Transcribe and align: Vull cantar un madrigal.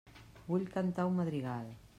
Vull 0.47 0.65
cantar 0.77 1.07
un 1.11 1.15
madrigal. 1.21 1.73